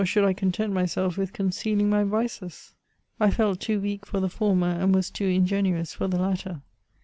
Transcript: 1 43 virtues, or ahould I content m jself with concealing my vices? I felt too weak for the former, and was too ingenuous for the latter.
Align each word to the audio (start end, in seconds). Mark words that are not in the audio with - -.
1 0.01 0.05
43 0.05 0.07
virtues, 0.07 0.17
or 0.25 0.29
ahould 0.33 0.35
I 0.35 0.39
content 0.39 0.77
m 0.79 0.83
jself 0.87 1.17
with 1.19 1.31
concealing 1.33 1.89
my 1.91 2.03
vices? 2.03 2.73
I 3.19 3.29
felt 3.29 3.59
too 3.59 3.79
weak 3.79 4.03
for 4.07 4.19
the 4.19 4.29
former, 4.29 4.65
and 4.71 4.95
was 4.95 5.11
too 5.11 5.27
ingenuous 5.27 5.93
for 5.93 6.07
the 6.07 6.17
latter. 6.17 6.63